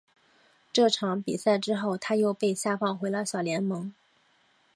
[0.73, 3.93] 这场比赛之后他又被下放回了小联盟。